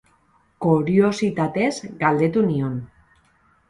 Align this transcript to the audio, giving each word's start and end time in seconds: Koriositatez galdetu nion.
Koriositatez 0.65 1.71
galdetu 2.03 2.49
nion. 2.53 2.85